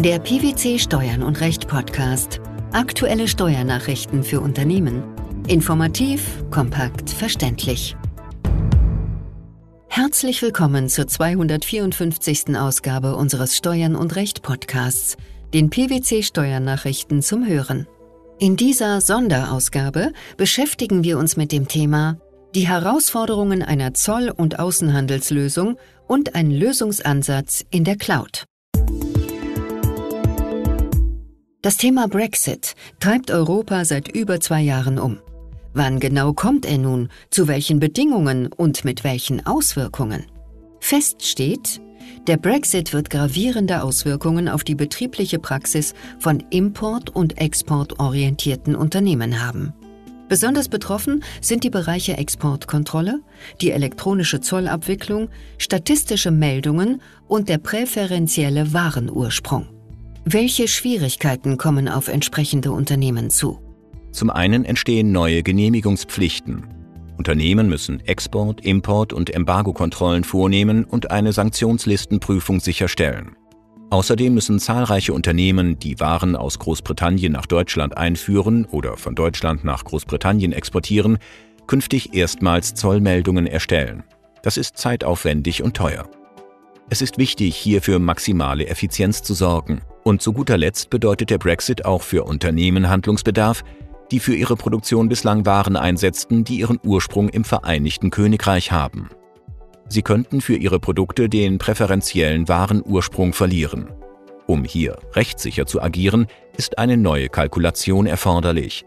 [0.00, 2.40] Der PwC Steuern und Recht Podcast.
[2.70, 5.02] Aktuelle Steuernachrichten für Unternehmen.
[5.48, 7.96] Informativ, kompakt, verständlich.
[9.88, 12.56] Herzlich willkommen zur 254.
[12.56, 15.16] Ausgabe unseres Steuern und Recht Podcasts,
[15.52, 17.88] den PwC Steuernachrichten zum Hören.
[18.38, 22.20] In dieser Sonderausgabe beschäftigen wir uns mit dem Thema
[22.54, 25.76] die Herausforderungen einer Zoll- und Außenhandelslösung
[26.06, 28.44] und ein Lösungsansatz in der Cloud.
[31.60, 35.18] Das Thema Brexit treibt Europa seit über zwei Jahren um.
[35.74, 40.26] Wann genau kommt er nun, zu welchen Bedingungen und mit welchen Auswirkungen?
[40.78, 41.80] Fest steht,
[42.28, 49.72] der Brexit wird gravierende Auswirkungen auf die betriebliche Praxis von import- und exportorientierten Unternehmen haben.
[50.28, 53.18] Besonders betroffen sind die Bereiche Exportkontrolle,
[53.60, 55.28] die elektronische Zollabwicklung,
[55.58, 59.77] statistische Meldungen und der präferentielle Warenursprung.
[60.24, 63.60] Welche Schwierigkeiten kommen auf entsprechende Unternehmen zu?
[64.12, 66.66] Zum einen entstehen neue Genehmigungspflichten.
[67.16, 73.36] Unternehmen müssen Export-, Import- und Embargokontrollen vornehmen und eine Sanktionslistenprüfung sicherstellen.
[73.90, 79.84] Außerdem müssen zahlreiche Unternehmen, die Waren aus Großbritannien nach Deutschland einführen oder von Deutschland nach
[79.84, 81.18] Großbritannien exportieren,
[81.66, 84.04] künftig erstmals Zollmeldungen erstellen.
[84.42, 86.08] Das ist zeitaufwendig und teuer.
[86.90, 89.80] Es ist wichtig, hier für maximale Effizienz zu sorgen.
[90.08, 93.62] Und zu guter Letzt bedeutet der Brexit auch für Unternehmen Handlungsbedarf,
[94.10, 99.10] die für ihre Produktion bislang Waren einsetzten, die ihren Ursprung im Vereinigten Königreich haben.
[99.90, 103.90] Sie könnten für ihre Produkte den präferentiellen Warenursprung verlieren.
[104.46, 108.86] Um hier rechtssicher zu agieren, ist eine neue Kalkulation erforderlich.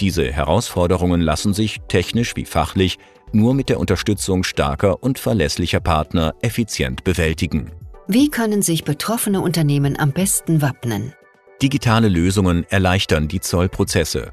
[0.00, 2.98] Diese Herausforderungen lassen sich, technisch wie fachlich,
[3.30, 7.70] nur mit der Unterstützung starker und verlässlicher Partner effizient bewältigen.
[8.08, 11.12] Wie können sich betroffene Unternehmen am besten wappnen?
[11.60, 14.30] Digitale Lösungen erleichtern die Zollprozesse.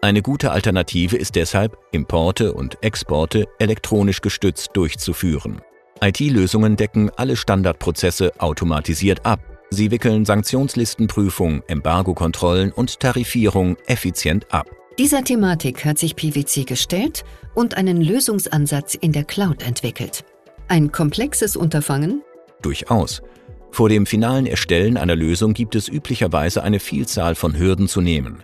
[0.00, 5.60] Eine gute Alternative ist deshalb, Importe und Exporte elektronisch gestützt durchzuführen.
[6.00, 9.40] IT-Lösungen decken alle Standardprozesse automatisiert ab.
[9.70, 14.70] Sie wickeln Sanktionslistenprüfung, Embargokontrollen und Tarifierung effizient ab.
[14.98, 17.24] Dieser Thematik hat sich PwC gestellt
[17.56, 20.24] und einen Lösungsansatz in der Cloud entwickelt.
[20.68, 22.22] Ein komplexes Unterfangen?
[22.62, 23.22] Durchaus.
[23.70, 28.42] Vor dem finalen Erstellen einer Lösung gibt es üblicherweise eine Vielzahl von Hürden zu nehmen.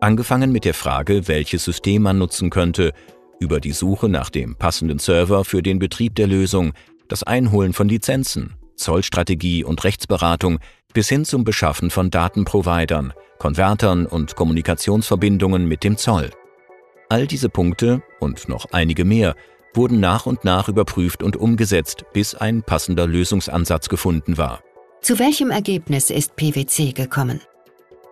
[0.00, 2.92] Angefangen mit der Frage, welches System man nutzen könnte,
[3.38, 6.72] über die Suche nach dem passenden Server für den Betrieb der Lösung,
[7.08, 10.58] das Einholen von Lizenzen, Zollstrategie und Rechtsberatung
[10.92, 16.30] bis hin zum Beschaffen von Datenprovidern, Konvertern und Kommunikationsverbindungen mit dem Zoll.
[17.08, 19.34] All diese Punkte und noch einige mehr
[19.74, 24.60] wurden nach und nach überprüft und umgesetzt, bis ein passender Lösungsansatz gefunden war.
[25.00, 27.40] Zu welchem Ergebnis ist PwC gekommen?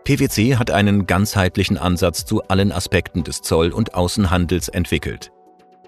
[0.04, 5.30] PwC hat einen ganzheitlichen Ansatz zu allen Aspekten des Zoll- und Außenhandels entwickelt.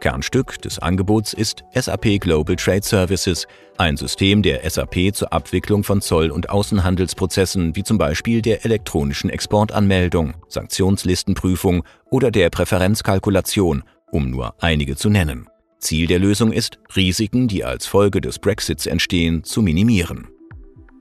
[0.01, 3.47] Kernstück des Angebots ist SAP Global Trade Services,
[3.79, 9.31] ein System der SAP zur Abwicklung von Zoll- und Außenhandelsprozessen wie zum Beispiel der elektronischen
[9.31, 15.49] Exportanmeldung, Sanktionslistenprüfung oder der Präferenzkalkulation, um nur einige zu nennen.
[15.81, 20.29] Ziel der Lösung ist, Risiken, die als Folge des Brexits entstehen, zu minimieren.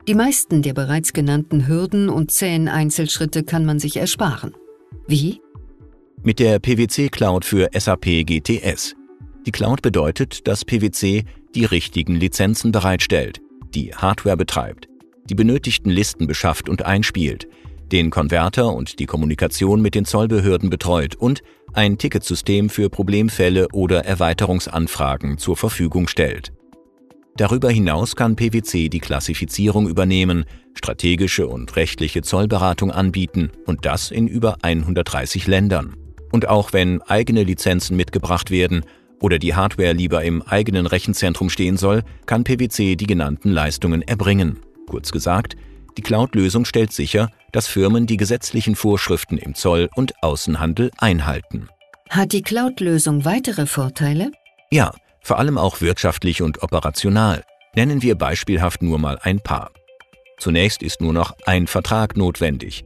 [0.08, 4.56] Die meisten der bereits genannten Hürden und zähen Einzelschritte kann man sich ersparen.
[5.08, 5.42] Wie?
[6.24, 8.96] Mit der PwC Cloud für SAP GTS.
[9.46, 11.26] Die Cloud bedeutet, dass PwC
[11.56, 13.42] die richtigen Lizenzen bereitstellt,
[13.74, 14.88] die Hardware betreibt,
[15.30, 17.48] die benötigten Listen beschafft und einspielt,
[17.92, 21.42] den Konverter und die Kommunikation mit den Zollbehörden betreut und
[21.74, 26.52] ein Ticketsystem für Problemfälle oder Erweiterungsanfragen zur Verfügung stellt.
[27.36, 34.28] Darüber hinaus kann PwC die Klassifizierung übernehmen, strategische und rechtliche Zollberatung anbieten und das in
[34.28, 35.96] über 130 Ländern.
[36.32, 38.84] Und auch wenn eigene Lizenzen mitgebracht werden
[39.22, 44.60] oder die Hardware lieber im eigenen Rechenzentrum stehen soll, kann PwC die genannten Leistungen erbringen.
[44.88, 45.56] Kurz gesagt,
[45.98, 51.70] die Cloud-Lösung stellt sicher, dass Firmen die gesetzlichen Vorschriften im Zoll- und Außenhandel einhalten.
[52.10, 54.32] Hat die Cloud-Lösung weitere Vorteile?
[54.72, 57.44] Ja, vor allem auch wirtschaftlich und operational.
[57.76, 59.72] Nennen wir beispielhaft nur mal ein paar.
[60.40, 62.86] Zunächst ist nur noch ein Vertrag notwendig.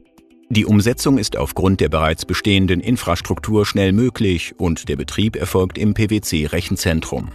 [0.50, 5.94] Die Umsetzung ist aufgrund der bereits bestehenden Infrastruktur schnell möglich und der Betrieb erfolgt im
[5.94, 7.30] PwC-Rechenzentrum.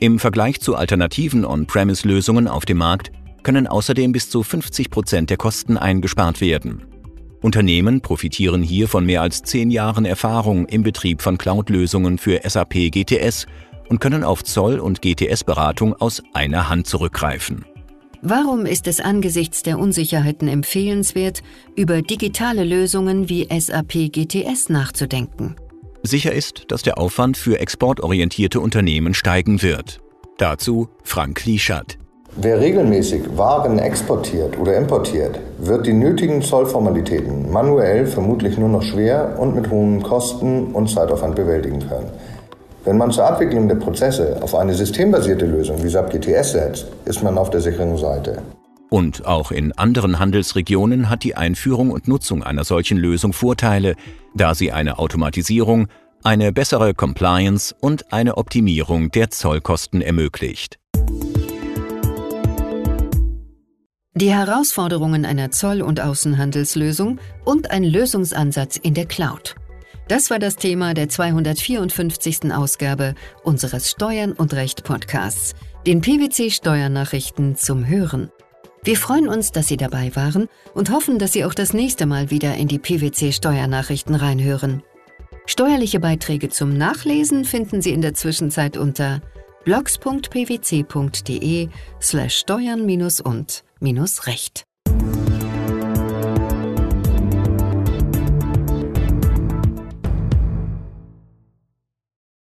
[0.00, 3.12] Im Vergleich zu alternativen On-Premise-Lösungen auf dem Markt
[3.42, 6.84] können außerdem bis zu 50 Prozent der Kosten eingespart werden.
[7.40, 12.90] Unternehmen profitieren hier von mehr als zehn Jahren Erfahrung im Betrieb von Cloud-Lösungen für SAP
[12.90, 13.46] GTS
[13.88, 17.64] und können auf Zoll- und GTS-Beratung aus einer Hand zurückgreifen.
[18.20, 21.42] Warum ist es angesichts der Unsicherheiten empfehlenswert,
[21.76, 25.54] über digitale Lösungen wie SAP GTS nachzudenken?
[26.02, 30.00] Sicher ist, dass der Aufwand für exportorientierte Unternehmen steigen wird.
[30.38, 31.97] Dazu Frank Lieschert.
[32.40, 39.34] Wer regelmäßig Waren exportiert oder importiert, wird die nötigen Zollformalitäten manuell vermutlich nur noch schwer
[39.40, 42.10] und mit hohen Kosten und Zeitaufwand bewältigen können.
[42.84, 47.24] Wenn man zur Abwicklung der Prozesse auf eine systembasierte Lösung wie SAP GTS setzt, ist
[47.24, 48.40] man auf der sicheren Seite.
[48.88, 53.96] Und auch in anderen Handelsregionen hat die Einführung und Nutzung einer solchen Lösung Vorteile,
[54.36, 55.88] da sie eine Automatisierung,
[56.22, 60.77] eine bessere Compliance und eine Optimierung der Zollkosten ermöglicht.
[64.14, 69.54] Die Herausforderungen einer Zoll- und Außenhandelslösung und ein Lösungsansatz in der Cloud.
[70.08, 72.52] Das war das Thema der 254.
[72.52, 73.14] Ausgabe
[73.44, 75.54] unseres Steuern und Recht Podcasts,
[75.86, 78.30] den PwC Steuernachrichten zum Hören.
[78.82, 82.30] Wir freuen uns, dass Sie dabei waren und hoffen, dass Sie auch das nächste Mal
[82.30, 84.82] wieder in die PwC Steuernachrichten reinhören.
[85.46, 89.20] Steuerliche Beiträge zum Nachlesen finden Sie in der Zwischenzeit unter
[89.64, 91.68] blogs.pwc.de
[92.00, 92.86] slash steuern
[93.80, 94.67] und recht.